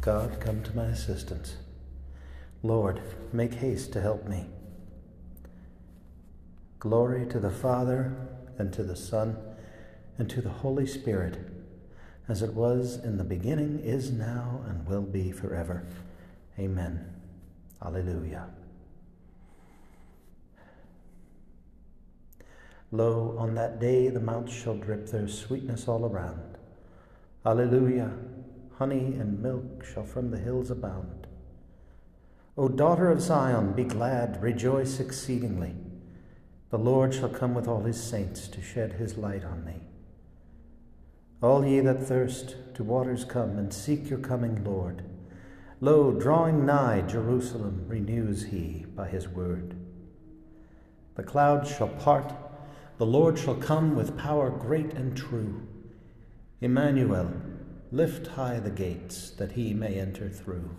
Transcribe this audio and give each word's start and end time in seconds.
God, 0.00 0.40
come 0.40 0.62
to 0.62 0.74
my 0.74 0.86
assistance. 0.86 1.56
Lord, 2.62 3.02
make 3.34 3.54
haste 3.54 3.92
to 3.92 4.00
help 4.00 4.26
me. 4.26 4.46
Glory 6.78 7.26
to 7.26 7.38
the 7.38 7.50
Father, 7.50 8.16
and 8.56 8.72
to 8.72 8.82
the 8.82 8.96
Son, 8.96 9.36
and 10.16 10.30
to 10.30 10.40
the 10.40 10.48
Holy 10.48 10.86
Spirit, 10.86 11.38
as 12.28 12.40
it 12.40 12.54
was 12.54 12.96
in 12.96 13.18
the 13.18 13.24
beginning, 13.24 13.78
is 13.80 14.10
now, 14.10 14.62
and 14.66 14.86
will 14.86 15.02
be 15.02 15.32
forever. 15.32 15.84
Amen. 16.58 17.04
Alleluia. 17.84 18.46
Lo, 22.90 23.36
on 23.38 23.54
that 23.54 23.78
day 23.78 24.08
the 24.08 24.20
mounts 24.20 24.52
shall 24.52 24.76
drip 24.76 25.08
their 25.08 25.28
sweetness 25.28 25.86
all 25.86 26.06
around. 26.06 26.56
Alleluia. 27.44 28.10
Honey 28.80 29.14
and 29.20 29.42
milk 29.42 29.84
shall 29.84 30.06
from 30.06 30.30
the 30.30 30.38
hills 30.38 30.70
abound. 30.70 31.26
O 32.56 32.66
daughter 32.66 33.10
of 33.10 33.20
Zion, 33.20 33.74
be 33.74 33.84
glad, 33.84 34.42
rejoice 34.42 34.98
exceedingly. 34.98 35.74
The 36.70 36.78
Lord 36.78 37.12
shall 37.12 37.28
come 37.28 37.54
with 37.54 37.68
all 37.68 37.82
his 37.82 38.02
saints 38.02 38.48
to 38.48 38.62
shed 38.62 38.94
his 38.94 39.18
light 39.18 39.44
on 39.44 39.66
thee. 39.66 39.82
All 41.42 41.62
ye 41.62 41.80
that 41.80 42.02
thirst, 42.02 42.56
to 42.72 42.82
waters 42.82 43.26
come, 43.26 43.58
and 43.58 43.70
seek 43.70 44.08
your 44.08 44.18
coming 44.18 44.64
Lord. 44.64 45.02
Lo, 45.82 46.12
drawing 46.12 46.64
nigh 46.64 47.02
Jerusalem, 47.02 47.84
renews 47.86 48.44
he 48.44 48.86
by 48.96 49.08
his 49.08 49.28
word. 49.28 49.74
The 51.16 51.22
clouds 51.22 51.70
shall 51.70 51.88
part, 51.88 52.32
the 52.96 53.04
Lord 53.04 53.38
shall 53.38 53.56
come 53.56 53.94
with 53.94 54.16
power 54.16 54.48
great 54.48 54.94
and 54.94 55.14
true. 55.14 55.68
Emmanuel, 56.62 57.30
lift 57.92 58.26
high 58.28 58.60
the 58.60 58.70
gates, 58.70 59.30
that 59.30 59.52
he 59.52 59.74
may 59.74 59.94
enter 59.94 60.28
through. 60.28 60.70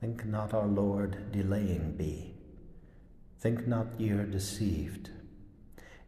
Think 0.00 0.24
not 0.24 0.54
our 0.54 0.66
Lord 0.66 1.32
delaying 1.32 1.96
be 1.96 2.38
Think 3.40 3.68
not 3.68 3.86
ye 3.98 4.10
are 4.10 4.26
deceived. 4.26 5.10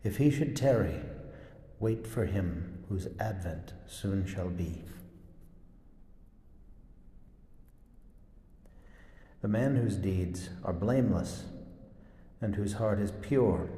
If 0.03 0.17
he 0.17 0.31
should 0.31 0.57
tarry, 0.57 1.01
wait 1.79 2.07
for 2.07 2.27
him 2.27 2.85
whose 2.89 3.07
advent 3.21 3.73
soon 3.87 4.27
shall 4.27 4.49
be. 4.49 4.83
The 9.43 9.49
man 9.49 9.77
whose 9.77 9.97
deeds 9.97 10.51
are 10.65 10.73
blameless 10.73 11.45
and 12.41 12.57
whose 12.57 12.75
heart 12.75 12.99
is 12.99 13.13
pure 13.23 13.71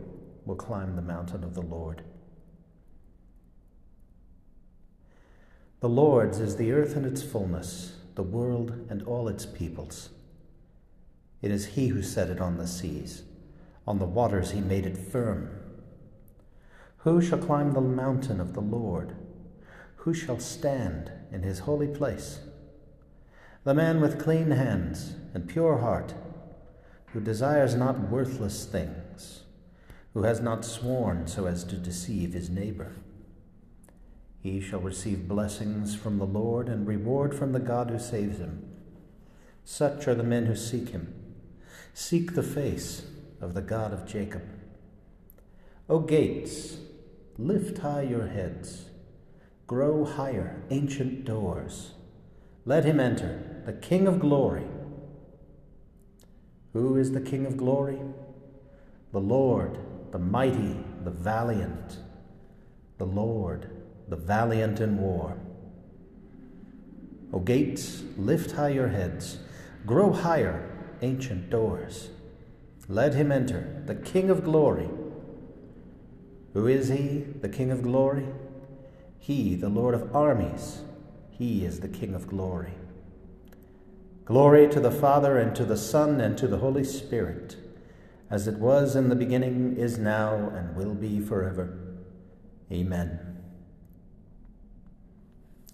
will 0.47 0.57
climb 0.57 0.97
the 0.97 1.03
mountain 1.03 1.45
of 1.45 1.55
the 1.55 1.63
Lord. 1.63 2.03
The 5.83 5.89
Lord's 5.89 6.39
is 6.39 6.55
the 6.55 6.71
earth 6.71 6.95
and 6.95 7.05
its 7.05 7.25
fullness, 7.25 7.97
the 8.15 8.23
world 8.23 8.87
and 8.89 9.03
all 9.03 9.27
its 9.27 9.45
peoples. 9.45 10.11
It 11.43 11.51
is 11.51 11.75
he 11.75 11.89
who 11.89 12.03
set 12.03 12.31
it 12.31 12.41
on 12.41 12.57
the 12.57 12.69
seas 12.69 13.25
on 13.85 13.99
the 13.99 14.07
waters 14.07 14.53
he 14.53 14.61
made 14.61 14.87
it 14.87 14.97
firm. 14.97 15.51
Who 16.99 17.21
shall 17.21 17.41
climb 17.41 17.73
the 17.73 17.81
mountain 17.81 18.41
of 18.41 18.55
the 18.55 18.61
Lord? 18.61 19.17
Who 19.97 20.15
shall 20.15 20.39
stand 20.39 21.11
in 21.33 21.43
his 21.43 21.59
holy 21.59 21.89
place? 21.89 22.39
The 23.65 23.75
man 23.75 24.01
with 24.01 24.23
clean 24.23 24.53
hands 24.53 25.17
and 25.35 25.49
pure 25.49 25.79
heart, 25.79 26.15
who 27.07 27.19
desires 27.19 27.75
not 27.75 28.09
worthless 28.09 28.67
things, 28.67 29.43
who 30.15 30.23
has 30.23 30.41
not 30.41 30.65
sworn 30.65 31.27
so 31.27 31.47
as 31.47 31.65
to 31.65 31.75
deceive 31.75 32.35
his 32.35 32.49
neighbor. 32.49 32.93
He 34.43 34.61
shall 34.61 34.81
receive 34.81 35.29
blessings 35.29 35.95
from 35.95 36.19
the 36.19 36.27
Lord 36.27 36.69
and 36.69 36.87
reward 36.87 37.33
from 37.33 37.53
the 37.53 37.61
God 37.61 37.91
who 37.91 37.99
saves 38.01 38.39
him. 38.39 38.65
Such 39.65 40.09
are 40.09 40.17
the 40.17 40.25
men 40.25 40.47
who 40.47 40.57
seek 40.57 40.89
him. 40.89 41.15
Seek 41.95 42.35
the 42.35 42.43
face 42.43 43.07
of 43.41 43.55
the 43.55 43.63
God 43.63 43.93
of 43.93 44.05
Jacob. 44.05 44.43
O 45.89 46.01
gates, 46.01 46.79
lift 47.39 47.79
high 47.79 48.03
your 48.03 48.27
heads, 48.27 48.87
grow 49.69 50.05
higher, 50.05 50.63
ancient 50.71 51.25
doors. 51.25 51.93
Let 52.65 52.85
him 52.85 52.99
enter, 52.99 53.63
the 53.65 53.73
King 53.73 54.09
of 54.09 54.19
glory. 54.19 54.67
Who 56.73 56.97
is 56.97 57.13
the 57.13 57.21
King 57.21 57.47
of 57.47 57.57
glory? 57.57 58.01
The 59.13 59.21
Lord, 59.21 59.79
the 60.11 60.19
mighty, 60.19 60.77
the 61.05 61.11
valiant. 61.11 61.99
The 62.99 63.07
Lord, 63.07 63.71
the 64.13 64.17
valiant 64.17 64.79
in 64.79 64.99
war. 64.99 65.39
O 67.33 67.39
gates, 67.39 68.03
lift 68.19 68.51
high 68.51 68.69
your 68.69 68.89
heads, 68.89 69.39
grow 69.87 70.13
higher, 70.13 70.71
ancient 71.01 71.49
doors. 71.49 72.11
Let 72.91 73.15
him 73.15 73.33
enter, 73.33 73.83
the 73.87 73.95
King 73.95 74.29
of 74.29 74.45
glory. 74.45 74.91
Who 76.53 76.67
is 76.67 76.89
he, 76.89 77.25
the 77.41 77.49
King 77.49 77.71
of 77.71 77.83
glory? 77.83 78.27
He, 79.19 79.55
the 79.55 79.71
Lord 79.71 79.95
of 79.95 80.15
armies. 80.15 80.83
He 81.31 81.65
is 81.65 81.81
the 81.81 81.89
King 81.89 82.15
of 82.15 82.27
glory. 82.27 82.75
Glory 84.27 84.69
to 84.69 84.81
the 84.81 84.91
Father, 84.91 85.39
and 85.39 85.57
to 85.57 85.65
the 85.65 85.79
Son, 85.79 86.21
and 86.21 86.37
to 86.37 86.47
the 86.47 86.59
Holy 86.59 86.85
Spirit, 86.85 87.57
as 88.29 88.47
it 88.47 88.59
was 88.59 88.95
in 88.95 89.09
the 89.09 89.17
beginning, 89.17 89.79
is 89.79 89.97
now, 89.97 90.53
and 90.55 90.77
will 90.77 90.95
be 90.95 91.19
forever. 91.19 91.79
Amen. 92.71 93.32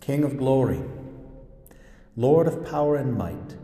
King 0.09 0.25
of 0.25 0.39
glory, 0.39 0.81
Lord 2.17 2.47
of 2.47 2.65
power 2.65 2.97
and 2.97 3.15
might, 3.15 3.57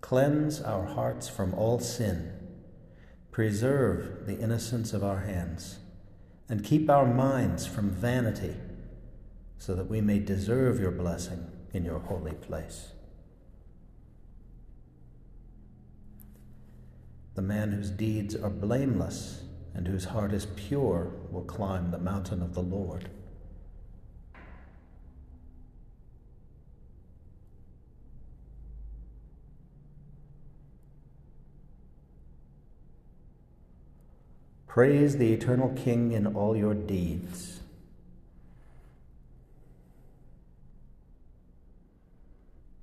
Cleanse 0.00 0.62
our 0.62 0.86
hearts 0.86 1.28
from 1.28 1.52
all 1.52 1.78
sin. 1.80 2.32
Preserve 3.30 4.24
the 4.24 4.38
innocence 4.38 4.94
of 4.94 5.04
our 5.04 5.20
hands. 5.20 5.80
And 6.48 6.64
keep 6.64 6.88
our 6.88 7.04
minds 7.04 7.66
from 7.66 7.90
vanity, 7.90 8.56
so 9.58 9.74
that 9.74 9.90
we 9.90 10.00
may 10.00 10.18
deserve 10.18 10.80
your 10.80 10.90
blessing 10.90 11.46
in 11.74 11.84
your 11.84 11.98
holy 11.98 12.32
place. 12.32 12.92
The 17.34 17.42
man 17.42 17.72
whose 17.72 17.90
deeds 17.90 18.34
are 18.34 18.48
blameless 18.48 19.42
and 19.74 19.88
whose 19.88 20.06
heart 20.06 20.32
is 20.32 20.46
pure 20.56 21.12
will 21.30 21.44
climb 21.44 21.90
the 21.90 21.98
mountain 21.98 22.40
of 22.40 22.54
the 22.54 22.62
Lord. 22.62 23.10
Praise 34.74 35.18
the 35.18 35.32
eternal 35.32 35.68
King 35.68 36.10
in 36.10 36.26
all 36.26 36.56
your 36.56 36.74
deeds. 36.74 37.60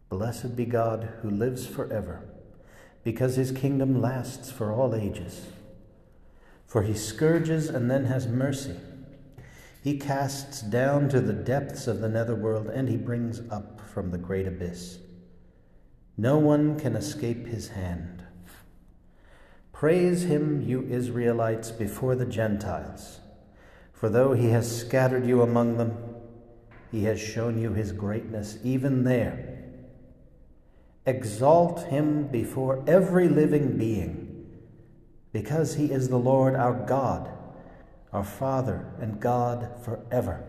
Blessed 0.07 0.55
be 0.55 0.63
God 0.63 1.09
who 1.21 1.29
lives 1.29 1.67
forever, 1.67 2.23
because 3.03 3.35
his 3.35 3.51
kingdom 3.51 4.01
lasts 4.01 4.49
for 4.49 4.71
all 4.71 4.95
ages. 4.95 5.47
For 6.65 6.83
he 6.83 6.93
scourges 6.93 7.67
and 7.67 7.91
then 7.91 8.05
has 8.05 8.25
mercy. 8.25 8.77
He 9.83 9.99
casts 9.99 10.61
down 10.61 11.09
to 11.09 11.19
the 11.19 11.33
depths 11.33 11.87
of 11.87 11.99
the 11.99 12.07
netherworld, 12.07 12.67
and 12.67 12.87
he 12.87 12.95
brings 12.95 13.41
up 13.51 13.81
from 13.81 14.11
the 14.11 14.17
great 14.17 14.47
abyss. 14.47 14.99
No 16.15 16.37
one 16.37 16.79
can 16.79 16.95
escape 16.95 17.47
his 17.47 17.67
hand. 17.67 18.23
Praise 19.81 20.25
him, 20.25 20.61
you 20.61 20.83
Israelites, 20.91 21.71
before 21.71 22.13
the 22.13 22.27
Gentiles. 22.27 23.19
For 23.91 24.09
though 24.09 24.33
he 24.33 24.49
has 24.49 24.79
scattered 24.79 25.25
you 25.25 25.41
among 25.41 25.77
them, 25.77 25.97
he 26.91 27.05
has 27.05 27.19
shown 27.19 27.59
you 27.59 27.73
his 27.73 27.91
greatness 27.91 28.59
even 28.63 29.05
there. 29.05 29.63
Exalt 31.07 31.87
him 31.87 32.27
before 32.27 32.83
every 32.85 33.27
living 33.27 33.75
being, 33.75 34.45
because 35.33 35.73
he 35.73 35.91
is 35.91 36.09
the 36.09 36.19
Lord 36.19 36.53
our 36.53 36.85
God, 36.85 37.31
our 38.13 38.23
Father 38.23 38.85
and 39.01 39.19
God 39.19 39.83
forever. 39.83 40.45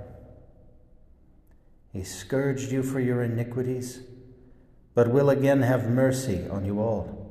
He 1.91 2.05
scourged 2.05 2.71
you 2.71 2.83
for 2.83 3.01
your 3.01 3.23
iniquities, 3.23 4.03
but 4.95 5.09
will 5.09 5.31
again 5.31 5.63
have 5.63 5.89
mercy 5.89 6.47
on 6.51 6.67
you 6.67 6.81
all. 6.81 7.22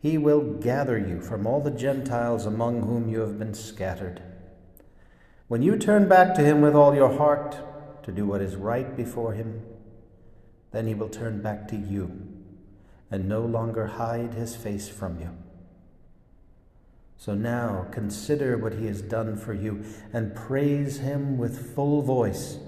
He 0.00 0.16
will 0.16 0.40
gather 0.40 0.96
you 0.96 1.20
from 1.20 1.46
all 1.46 1.60
the 1.60 1.70
Gentiles 1.70 2.46
among 2.46 2.82
whom 2.82 3.08
you 3.08 3.20
have 3.20 3.38
been 3.38 3.54
scattered. 3.54 4.22
When 5.48 5.62
you 5.62 5.76
turn 5.76 6.08
back 6.08 6.34
to 6.34 6.42
him 6.42 6.60
with 6.60 6.74
all 6.74 6.94
your 6.94 7.16
heart 7.16 7.58
to 8.04 8.12
do 8.12 8.26
what 8.26 8.40
is 8.40 8.54
right 8.54 8.96
before 8.96 9.32
him, 9.32 9.62
then 10.70 10.86
he 10.86 10.94
will 10.94 11.08
turn 11.08 11.42
back 11.42 11.66
to 11.68 11.76
you 11.76 12.28
and 13.10 13.28
no 13.28 13.40
longer 13.40 13.86
hide 13.86 14.34
his 14.34 14.54
face 14.54 14.88
from 14.88 15.18
you. 15.18 15.30
So 17.16 17.34
now 17.34 17.86
consider 17.90 18.56
what 18.56 18.74
he 18.74 18.86
has 18.86 19.02
done 19.02 19.36
for 19.36 19.52
you 19.52 19.84
and 20.12 20.36
praise 20.36 20.98
him 20.98 21.38
with 21.38 21.74
full 21.74 22.02
voice. 22.02 22.58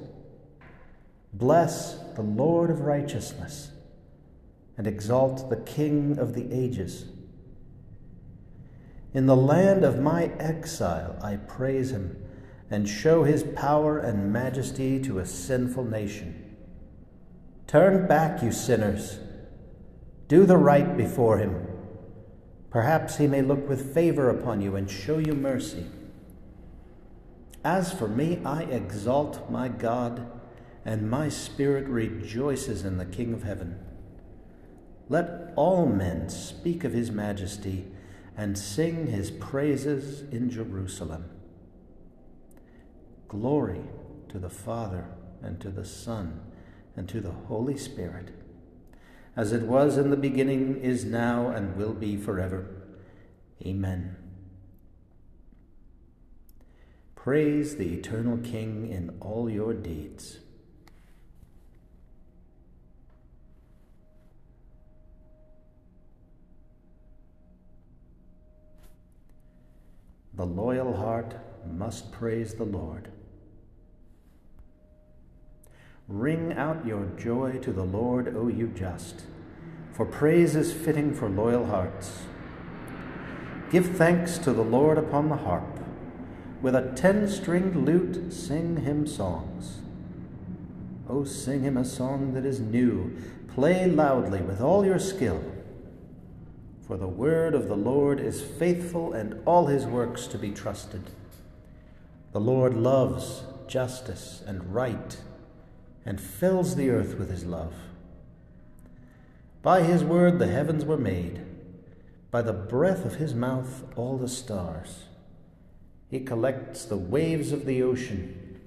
Bless 1.32 1.94
the 2.16 2.22
Lord 2.22 2.70
of 2.70 2.80
righteousness 2.80 3.70
and 4.76 4.86
exalt 4.86 5.48
the 5.50 5.56
King 5.56 6.18
of 6.18 6.34
the 6.34 6.52
ages. 6.52 7.04
In 9.12 9.26
the 9.26 9.36
land 9.36 9.84
of 9.84 10.00
my 10.00 10.30
exile, 10.38 11.18
I 11.20 11.36
praise 11.36 11.90
him 11.90 12.16
and 12.70 12.88
show 12.88 13.24
his 13.24 13.42
power 13.42 13.98
and 13.98 14.32
majesty 14.32 15.00
to 15.00 15.18
a 15.18 15.26
sinful 15.26 15.84
nation. 15.84 16.56
Turn 17.66 18.06
back, 18.06 18.42
you 18.42 18.52
sinners. 18.52 19.18
Do 20.28 20.46
the 20.46 20.56
right 20.56 20.96
before 20.96 21.38
him. 21.38 21.66
Perhaps 22.70 23.16
he 23.16 23.26
may 23.26 23.42
look 23.42 23.68
with 23.68 23.92
favor 23.92 24.30
upon 24.30 24.60
you 24.60 24.76
and 24.76 24.88
show 24.88 25.18
you 25.18 25.34
mercy. 25.34 25.86
As 27.64 27.92
for 27.92 28.06
me, 28.06 28.40
I 28.44 28.62
exalt 28.62 29.50
my 29.50 29.66
God, 29.66 30.30
and 30.84 31.10
my 31.10 31.28
spirit 31.28 31.88
rejoices 31.88 32.84
in 32.84 32.96
the 32.96 33.04
King 33.04 33.34
of 33.34 33.42
heaven. 33.42 33.80
Let 35.08 35.52
all 35.56 35.86
men 35.86 36.28
speak 36.28 36.84
of 36.84 36.92
his 36.92 37.10
majesty 37.10 37.86
and 38.36 38.58
sing 38.58 39.08
his 39.08 39.30
praises 39.30 40.22
in 40.32 40.50
Jerusalem. 40.50 41.30
Glory 43.28 43.82
to 44.28 44.38
the 44.38 44.50
Father, 44.50 45.06
and 45.42 45.60
to 45.60 45.70
the 45.70 45.84
Son, 45.84 46.40
and 46.96 47.08
to 47.08 47.20
the 47.20 47.30
Holy 47.30 47.76
Spirit, 47.76 48.30
as 49.36 49.52
it 49.52 49.62
was 49.62 49.96
in 49.96 50.10
the 50.10 50.16
beginning, 50.16 50.76
is 50.80 51.04
now, 51.04 51.48
and 51.48 51.76
will 51.76 51.94
be 51.94 52.16
forever. 52.16 52.66
Amen. 53.64 54.16
Praise 57.14 57.76
the 57.76 57.92
eternal 57.92 58.38
King 58.38 58.88
in 58.90 59.16
all 59.20 59.50
your 59.50 59.74
deeds. 59.74 60.38
The 70.34 70.46
loyal 70.46 70.96
heart 70.96 71.34
must 71.66 72.12
praise 72.12 72.54
the 72.54 72.64
Lord. 72.64 73.10
Ring 76.08 76.54
out 76.54 76.86
your 76.86 77.06
joy 77.16 77.58
to 77.62 77.72
the 77.72 77.84
Lord, 77.84 78.34
O 78.36 78.48
you 78.48 78.68
just, 78.68 79.22
for 79.92 80.04
praise 80.04 80.56
is 80.56 80.72
fitting 80.72 81.14
for 81.14 81.28
loyal 81.28 81.66
hearts. 81.66 82.22
Give 83.70 83.86
thanks 83.86 84.38
to 84.38 84.52
the 84.52 84.64
Lord 84.64 84.98
upon 84.98 85.28
the 85.28 85.36
harp. 85.36 85.78
With 86.60 86.74
a 86.74 86.92
ten 86.96 87.28
stringed 87.28 87.76
lute, 87.76 88.32
sing 88.32 88.78
him 88.78 89.06
songs. 89.06 89.78
O 91.08 91.24
sing 91.24 91.62
him 91.62 91.76
a 91.76 91.84
song 91.84 92.34
that 92.34 92.44
is 92.44 92.60
new. 92.60 93.16
Play 93.54 93.86
loudly 93.86 94.40
with 94.42 94.60
all 94.60 94.84
your 94.84 94.98
skill. 94.98 95.42
For 96.90 96.96
the 96.96 97.06
word 97.06 97.54
of 97.54 97.68
the 97.68 97.76
Lord 97.76 98.18
is 98.18 98.42
faithful 98.42 99.12
and 99.12 99.40
all 99.46 99.66
his 99.66 99.86
works 99.86 100.26
to 100.26 100.36
be 100.36 100.50
trusted. 100.50 101.02
The 102.32 102.40
Lord 102.40 102.74
loves 102.74 103.44
justice 103.68 104.42
and 104.44 104.74
right 104.74 105.16
and 106.04 106.20
fills 106.20 106.74
the 106.74 106.90
earth 106.90 107.16
with 107.16 107.30
his 107.30 107.44
love. 107.44 107.74
By 109.62 109.82
his 109.82 110.02
word 110.02 110.40
the 110.40 110.48
heavens 110.48 110.84
were 110.84 110.96
made, 110.96 111.46
by 112.32 112.42
the 112.42 112.52
breath 112.52 113.04
of 113.04 113.14
his 113.14 113.36
mouth 113.36 113.84
all 113.94 114.18
the 114.18 114.26
stars. 114.26 115.04
He 116.08 116.18
collects 116.18 116.84
the 116.84 116.96
waves 116.96 117.52
of 117.52 117.66
the 117.66 117.84
ocean, 117.84 118.58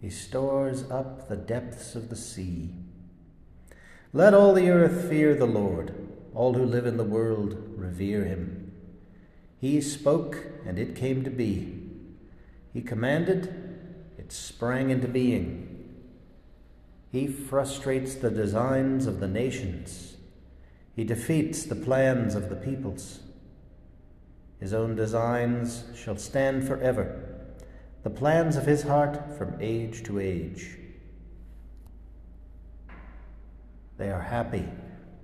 he 0.00 0.10
stores 0.10 0.88
up 0.92 1.28
the 1.28 1.36
depths 1.36 1.96
of 1.96 2.08
the 2.08 2.14
sea. 2.14 2.70
Let 4.12 4.32
all 4.32 4.54
the 4.54 4.70
earth 4.70 5.08
fear 5.08 5.34
the 5.34 5.44
Lord 5.44 6.03
all 6.34 6.54
who 6.54 6.64
live 6.64 6.86
in 6.86 6.96
the 6.96 7.04
world 7.04 7.56
revere 7.76 8.24
him. 8.24 8.72
He 9.58 9.80
spoke, 9.80 10.38
and 10.66 10.78
it 10.78 10.96
came 10.96 11.22
to 11.24 11.30
be. 11.30 11.80
He 12.72 12.82
commanded, 12.82 13.54
it 14.18 14.32
sprang 14.32 14.90
into 14.90 15.06
being. 15.06 15.70
He 17.10 17.28
frustrates 17.28 18.16
the 18.16 18.30
designs 18.30 19.06
of 19.06 19.20
the 19.20 19.28
nations. 19.28 20.16
He 20.96 21.04
defeats 21.04 21.62
the 21.62 21.76
plans 21.76 22.34
of 22.34 22.48
the 22.48 22.56
peoples. 22.56 23.20
His 24.58 24.74
own 24.74 24.96
designs 24.96 25.84
shall 25.96 26.16
stand 26.16 26.66
forever, 26.66 27.54
the 28.02 28.10
plans 28.10 28.56
of 28.56 28.66
his 28.66 28.82
heart 28.82 29.36
from 29.38 29.56
age 29.60 30.02
to 30.04 30.18
age. 30.18 30.78
They 33.96 34.10
are 34.10 34.22
happy 34.22 34.68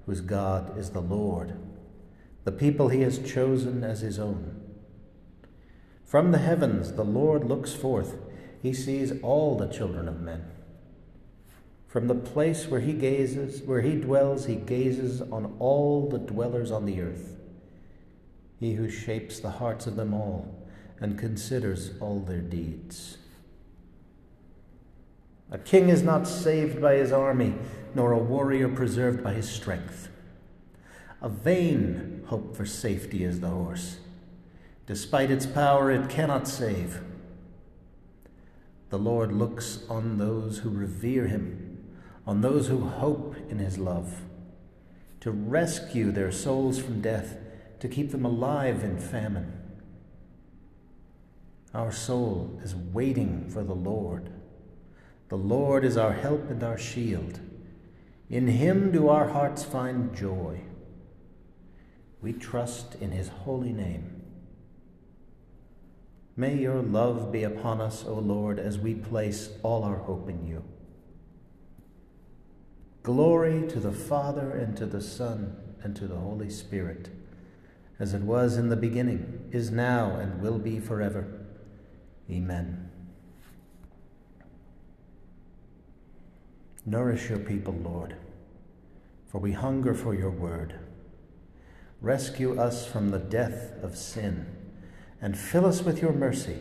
whose 0.06 0.20
God 0.20 0.76
is 0.79 0.91
the 0.91 1.00
Lord, 1.00 1.56
the 2.44 2.52
people 2.52 2.88
he 2.88 3.02
has 3.02 3.19
chosen 3.19 3.85
as 3.85 4.00
his 4.00 4.19
own. 4.19 4.61
From 6.05 6.32
the 6.32 6.38
heavens 6.38 6.93
the 6.93 7.05
Lord 7.05 7.44
looks 7.44 7.73
forth, 7.73 8.17
he 8.62 8.73
sees 8.73 9.12
all 9.23 9.56
the 9.56 9.69
children 9.69 10.08
of 10.08 10.20
men. 10.20 10.44
From 11.87 12.06
the 12.06 12.14
place 12.14 12.67
where 12.69 12.81
he 12.81 12.93
gazes, 12.93 13.62
where 13.62 13.81
he 13.81 13.97
dwells, 13.97 14.47
he 14.47 14.55
gazes 14.55 15.20
on 15.23 15.56
all 15.58 16.08
the 16.08 16.19
dwellers 16.19 16.70
on 16.70 16.85
the 16.87 17.00
earth. 17.00 17.37
He 18.61 18.75
who 18.75 18.88
shapes 18.88 19.41
the 19.41 19.50
hearts 19.50 19.87
of 19.87 19.97
them 19.97 20.14
all 20.14 20.69
and 21.00 21.19
considers 21.19 21.93
all 21.99 22.20
their 22.20 22.41
deeds. 22.41 23.17
A 25.50 25.58
king 25.58 25.88
is 25.88 26.02
not 26.02 26.29
saved 26.29 26.81
by 26.81 26.94
his 26.94 27.11
army, 27.11 27.55
nor 27.94 28.12
a 28.12 28.19
warrior 28.19 28.69
preserved 28.69 29.22
by 29.22 29.32
his 29.32 29.48
strength. 29.48 30.08
A 31.22 31.28
vain 31.28 32.25
hope 32.26 32.56
for 32.56 32.64
safety 32.64 33.25
is 33.25 33.40
the 33.40 33.48
horse. 33.48 33.98
Despite 34.87 35.31
its 35.31 35.46
power, 35.46 35.90
it 35.90 36.08
cannot 36.08 36.48
save. 36.48 37.00
The 38.88 38.98
Lord 38.98 39.32
looks 39.32 39.84
on 39.88 40.19
those 40.19 40.58
who 40.58 40.70
revere 40.70 41.26
him, 41.26 41.78
on 42.26 42.40
those 42.40 42.69
who 42.69 42.81
hope 42.81 43.37
in 43.48 43.58
his 43.58 43.78
love, 43.78 44.22
to 45.20 45.31
rescue 45.31 46.10
their 46.10 46.32
souls 46.32 46.78
from 46.78 47.00
death, 47.00 47.37
to 47.78 47.88
keep 47.88 48.10
them 48.10 48.25
alive 48.25 48.82
in 48.82 48.98
famine. 48.98 49.60
Our 51.72 51.92
soul 51.92 52.58
is 52.64 52.75
waiting 52.75 53.48
for 53.48 53.62
the 53.62 53.75
Lord. 53.75 54.31
The 55.28 55.37
Lord 55.37 55.84
is 55.84 55.96
our 55.96 56.12
help 56.12 56.50
and 56.50 56.64
our 56.64 56.78
shield. 56.78 57.38
In 58.31 58.47
him 58.47 58.93
do 58.93 59.09
our 59.09 59.29
hearts 59.29 59.64
find 59.64 60.14
joy. 60.14 60.61
We 62.23 62.33
trust 62.33 62.95
in 63.00 63.11
his 63.11 63.28
holy 63.28 63.73
name. 63.73 64.23
May 66.37 66.57
your 66.57 66.81
love 66.81 67.33
be 67.33 67.43
upon 67.43 67.81
us, 67.81 68.04
O 68.07 68.14
Lord, 68.14 68.61
as 68.61 68.78
we 68.78 68.95
place 68.95 69.50
all 69.64 69.83
our 69.83 69.97
hope 69.97 70.28
in 70.28 70.47
you. 70.47 70.62
Glory 73.02 73.66
to 73.66 73.81
the 73.81 73.93
Father, 73.93 74.52
and 74.52 74.76
to 74.76 74.87
the 74.87 75.00
Son, 75.00 75.57
and 75.83 75.97
to 75.97 76.07
the 76.07 76.16
Holy 76.16 76.50
Spirit, 76.50 77.09
as 77.99 78.14
it 78.14 78.23
was 78.23 78.57
in 78.57 78.69
the 78.69 78.76
beginning, 78.76 79.49
is 79.50 79.71
now, 79.71 80.14
and 80.16 80.40
will 80.40 80.59
be 80.59 80.78
forever. 80.78 81.26
Amen. 82.31 82.90
Nourish 86.87 87.28
your 87.28 87.38
people, 87.38 87.75
Lord, 87.75 88.16
for 89.30 89.38
we 89.38 89.52
hunger 89.52 89.94
for 89.94 90.12
your 90.12 90.30
word. 90.30 90.75
Rescue 92.00 92.58
us 92.58 92.84
from 92.84 93.10
the 93.10 93.18
death 93.18 93.72
of 93.80 93.96
sin, 93.96 94.46
and 95.22 95.38
fill 95.38 95.66
us 95.66 95.82
with 95.82 96.02
your 96.02 96.12
mercy, 96.12 96.56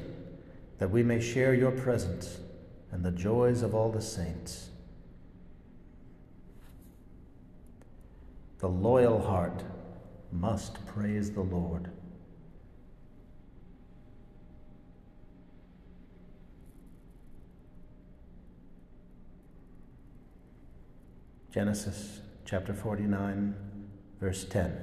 that 0.77 0.91
we 0.91 1.01
may 1.01 1.19
share 1.19 1.53
your 1.53 1.71
presence 1.71 2.38
and 2.91 3.03
the 3.03 3.11
joys 3.11 3.63
of 3.63 3.73
all 3.73 3.91
the 3.91 4.01
saints. 4.01 4.69
The 8.59 8.69
loyal 8.69 9.21
heart 9.21 9.63
must 10.31 10.85
praise 10.85 11.31
the 11.31 11.41
Lord. 11.41 11.89
Genesis 21.51 22.21
chapter 22.50 22.74
49, 22.74 23.53
verse 24.20 24.44
10. 24.44 24.75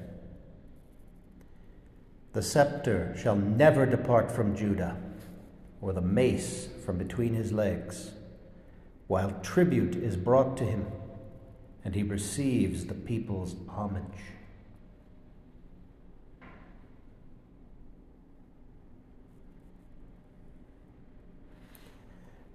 The 2.33 2.41
scepter 2.41 3.17
shall 3.21 3.35
never 3.35 3.85
depart 3.85 4.31
from 4.31 4.55
Judah, 4.55 4.97
or 5.81 5.93
the 5.93 6.01
mace 6.01 6.69
from 6.85 6.97
between 6.97 7.35
his 7.35 7.51
legs, 7.51 8.13
while 9.09 9.41
tribute 9.43 9.97
is 9.97 10.17
brought 10.17 10.57
to 10.59 10.65
him, 10.65 10.87
and 11.85 11.97
he 11.97 12.05
receives 12.05 12.87
the 12.87 12.95
people's 12.95 13.57
homage. 13.69 14.05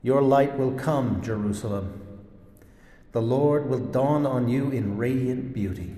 Your 0.02 0.22
light 0.22 0.58
will 0.58 0.72
come, 0.72 1.22
Jerusalem. 1.22 2.11
The 3.12 3.22
Lord 3.22 3.70
will 3.70 3.80
dawn 3.80 4.26
on 4.26 4.48
you 4.48 4.70
in 4.70 4.98
radiant 4.98 5.54
beauty. 5.54 5.96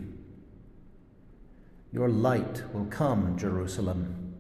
Your 1.92 2.10
light 2.10 2.64
will 2.74 2.86
come, 2.86 3.38
Jerusalem. 3.38 4.34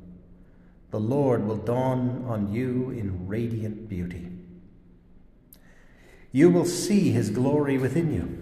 The 0.89 0.99
Lord 0.99 1.45
will 1.45 1.57
dawn 1.57 2.25
on 2.27 2.51
you 2.51 2.89
in 2.89 3.27
radiant 3.27 3.87
beauty. 3.89 4.29
You 6.31 6.49
will 6.49 6.65
see 6.65 7.11
his 7.11 7.29
glory 7.29 7.77
within 7.77 8.11
you. 8.11 8.39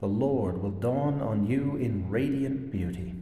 The 0.00 0.08
Lord 0.08 0.60
will 0.60 0.70
dawn 0.70 1.20
on 1.20 1.46
you 1.46 1.76
in 1.76 2.10
radiant 2.10 2.72
beauty. 2.72 3.14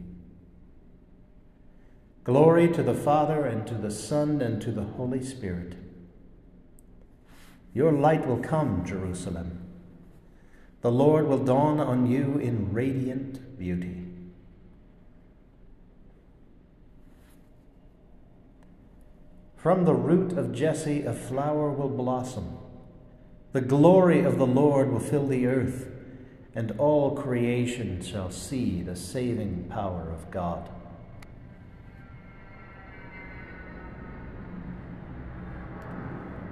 Glory 2.23 2.67
to 2.69 2.81
the 2.81 2.95
Father, 2.95 3.45
and 3.45 3.67
to 3.67 3.75
the 3.75 3.91
Son, 3.91 4.41
and 4.41 4.59
to 4.61 4.71
the 4.71 4.83
Holy 4.83 5.23
Spirit. 5.23 5.75
Your 7.73 7.91
light 7.91 8.27
will 8.27 8.39
come, 8.39 8.83
Jerusalem. 8.85 9.59
The 10.81 10.91
Lord 10.91 11.27
will 11.27 11.43
dawn 11.43 11.79
on 11.79 12.09
you 12.09 12.37
in 12.37 12.73
radiant 12.73 13.57
beauty. 13.59 14.05
From 19.57 19.83
the 19.83 19.93
root 19.93 20.37
of 20.37 20.53
Jesse 20.53 21.03
a 21.03 21.13
flower 21.13 21.69
will 21.69 21.89
blossom. 21.89 22.57
The 23.51 23.61
glory 23.61 24.23
of 24.23 24.37
the 24.37 24.47
Lord 24.47 24.89
will 24.91 25.01
fill 25.01 25.27
the 25.27 25.47
earth, 25.47 25.87
and 26.55 26.71
all 26.77 27.15
creation 27.15 28.01
shall 28.01 28.31
see 28.31 28.81
the 28.81 28.95
saving 28.95 29.65
power 29.69 30.09
of 30.09 30.31
God. 30.31 30.69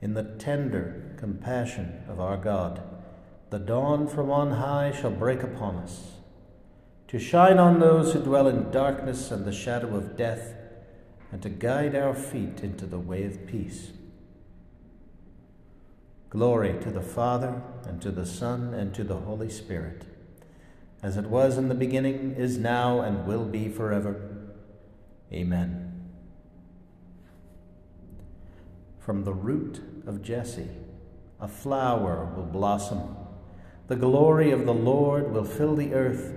in 0.00 0.14
the 0.14 0.24
tender 0.24 1.14
compassion 1.18 2.02
of 2.08 2.20
our 2.20 2.36
God. 2.36 2.82
The 3.50 3.58
dawn 3.58 4.06
from 4.06 4.30
on 4.30 4.52
high 4.52 4.92
shall 4.92 5.10
break 5.10 5.42
upon 5.42 5.76
us, 5.76 6.12
to 7.08 7.18
shine 7.18 7.58
on 7.58 7.80
those 7.80 8.12
who 8.12 8.20
dwell 8.20 8.46
in 8.46 8.70
darkness 8.70 9.30
and 9.30 9.44
the 9.44 9.52
shadow 9.52 9.96
of 9.96 10.16
death, 10.16 10.54
and 11.32 11.42
to 11.42 11.48
guide 11.48 11.94
our 11.94 12.14
feet 12.14 12.60
into 12.62 12.86
the 12.86 12.98
way 12.98 13.24
of 13.24 13.46
peace. 13.46 13.90
Glory 16.28 16.80
to 16.80 16.90
the 16.90 17.02
Father, 17.02 17.60
and 17.86 18.00
to 18.02 18.12
the 18.12 18.26
Son, 18.26 18.72
and 18.72 18.94
to 18.94 19.02
the 19.02 19.16
Holy 19.16 19.50
Spirit, 19.50 20.04
as 21.02 21.16
it 21.16 21.26
was 21.26 21.58
in 21.58 21.68
the 21.68 21.74
beginning, 21.74 22.34
is 22.36 22.56
now, 22.56 23.00
and 23.00 23.26
will 23.26 23.44
be 23.44 23.68
forever. 23.68 24.46
Amen. 25.32 25.79
From 29.00 29.24
the 29.24 29.32
root 29.32 29.80
of 30.06 30.22
Jesse, 30.22 30.68
a 31.40 31.48
flower 31.48 32.30
will 32.36 32.44
blossom. 32.44 33.16
The 33.88 33.96
glory 33.96 34.50
of 34.52 34.66
the 34.66 34.74
Lord 34.74 35.32
will 35.32 35.44
fill 35.44 35.74
the 35.74 35.94
earth, 35.94 36.34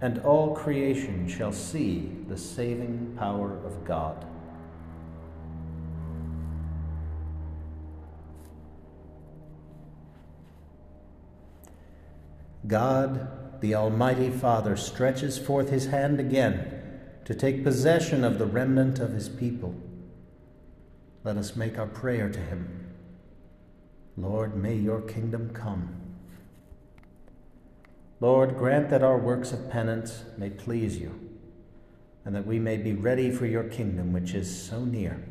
and 0.00 0.18
all 0.20 0.56
creation 0.56 1.28
shall 1.28 1.52
see 1.52 2.10
the 2.28 2.38
saving 2.38 3.14
power 3.18 3.52
of 3.66 3.84
God. 3.84 4.24
God, 12.66 13.60
the 13.60 13.74
Almighty 13.74 14.30
Father, 14.30 14.76
stretches 14.76 15.38
forth 15.38 15.68
his 15.68 15.86
hand 15.86 16.20
again 16.20 16.82
to 17.26 17.34
take 17.34 17.62
possession 17.62 18.24
of 18.24 18.38
the 18.38 18.46
remnant 18.46 18.98
of 18.98 19.12
his 19.12 19.28
people 19.28 19.74
let 21.22 21.36
us 21.36 21.54
make 21.54 21.78
our 21.78 21.86
prayer 21.86 22.30
to 22.30 22.38
him. 22.38 22.92
Lord, 24.16 24.56
may 24.56 24.74
your 24.74 25.00
kingdom 25.00 25.50
come. 25.52 25.96
Lord, 28.20 28.56
grant 28.56 28.90
that 28.90 29.02
our 29.02 29.18
works 29.18 29.52
of 29.52 29.70
penance 29.70 30.24
may 30.36 30.50
please 30.50 30.98
you, 30.98 31.18
and 32.24 32.34
that 32.34 32.46
we 32.46 32.58
may 32.58 32.76
be 32.76 32.92
ready 32.92 33.30
for 33.30 33.46
your 33.46 33.64
kingdom, 33.64 34.12
which 34.12 34.34
is 34.34 34.62
so 34.62 34.84
near. 34.84 35.24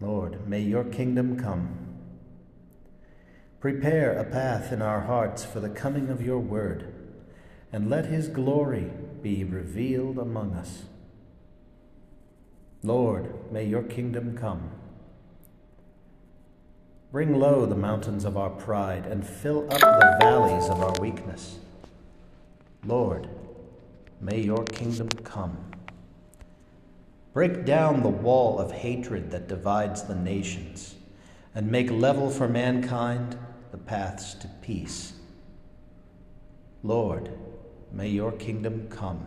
Lord, 0.00 0.48
may 0.48 0.60
your 0.60 0.84
kingdom 0.84 1.38
come. 1.38 1.96
Prepare 3.60 4.12
a 4.12 4.24
path 4.24 4.72
in 4.72 4.82
our 4.82 5.00
hearts 5.02 5.44
for 5.44 5.58
the 5.60 5.70
coming 5.70 6.08
of 6.08 6.24
your 6.24 6.38
word, 6.38 6.92
and 7.72 7.90
let 7.90 8.06
his 8.06 8.28
glory 8.28 8.90
be 9.22 9.42
revealed 9.42 10.18
among 10.18 10.54
us. 10.54 10.84
Lord, 12.86 13.34
may 13.50 13.64
your 13.64 13.82
kingdom 13.82 14.38
come. 14.38 14.70
Bring 17.10 17.34
low 17.34 17.66
the 17.66 17.74
mountains 17.74 18.24
of 18.24 18.36
our 18.36 18.50
pride 18.50 19.06
and 19.06 19.26
fill 19.26 19.64
up 19.72 19.80
the 19.80 20.16
valleys 20.20 20.68
of 20.68 20.80
our 20.80 20.94
weakness. 21.00 21.58
Lord, 22.84 23.28
may 24.20 24.40
your 24.40 24.62
kingdom 24.62 25.08
come. 25.24 25.56
Break 27.32 27.64
down 27.64 28.04
the 28.04 28.08
wall 28.08 28.60
of 28.60 28.70
hatred 28.70 29.32
that 29.32 29.48
divides 29.48 30.04
the 30.04 30.14
nations 30.14 30.94
and 31.56 31.68
make 31.68 31.90
level 31.90 32.30
for 32.30 32.46
mankind 32.46 33.36
the 33.72 33.78
paths 33.78 34.32
to 34.34 34.48
peace. 34.62 35.14
Lord, 36.84 37.30
may 37.90 38.10
your 38.10 38.30
kingdom 38.30 38.86
come. 38.90 39.26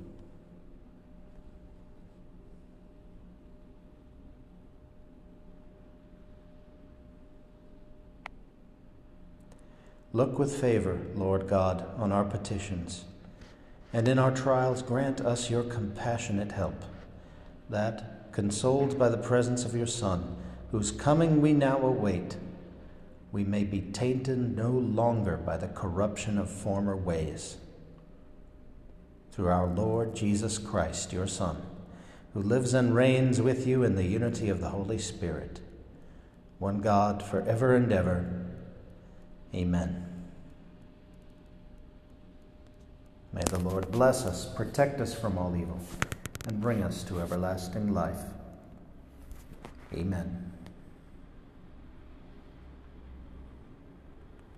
Look 10.13 10.37
with 10.37 10.59
favor, 10.59 10.99
Lord 11.15 11.47
God, 11.47 11.85
on 11.97 12.11
our 12.11 12.25
petitions, 12.25 13.05
and 13.93 14.09
in 14.09 14.19
our 14.19 14.31
trials 14.31 14.81
grant 14.81 15.21
us 15.21 15.49
your 15.49 15.63
compassionate 15.63 16.51
help, 16.51 16.83
that, 17.69 18.29
consoled 18.33 18.99
by 18.99 19.07
the 19.07 19.17
presence 19.17 19.63
of 19.63 19.73
your 19.73 19.87
Son, 19.87 20.35
whose 20.71 20.91
coming 20.91 21.39
we 21.39 21.53
now 21.53 21.77
await, 21.77 22.35
we 23.31 23.45
may 23.45 23.63
be 23.63 23.79
tainted 23.79 24.57
no 24.57 24.71
longer 24.71 25.37
by 25.37 25.55
the 25.55 25.69
corruption 25.69 26.37
of 26.37 26.49
former 26.49 26.97
ways. 26.97 27.55
Through 29.31 29.47
our 29.47 29.67
Lord 29.67 30.13
Jesus 30.13 30.57
Christ, 30.57 31.13
your 31.13 31.27
Son, 31.27 31.61
who 32.33 32.41
lives 32.41 32.73
and 32.73 32.93
reigns 32.93 33.41
with 33.41 33.65
you 33.65 33.83
in 33.83 33.95
the 33.95 34.03
unity 34.03 34.49
of 34.49 34.59
the 34.59 34.69
Holy 34.69 34.97
Spirit, 34.97 35.61
one 36.59 36.81
God, 36.81 37.23
for 37.23 37.41
ever 37.43 37.75
and 37.75 37.93
ever. 37.93 38.40
Amen. 39.53 40.05
May 43.33 43.43
the 43.45 43.59
Lord 43.59 43.91
bless 43.91 44.25
us, 44.25 44.45
protect 44.53 44.99
us 44.99 45.13
from 45.13 45.37
all 45.37 45.55
evil, 45.55 45.79
and 46.47 46.59
bring 46.59 46.83
us 46.83 47.03
to 47.03 47.21
everlasting 47.21 47.93
life. 47.93 48.19
Amen. 49.93 50.50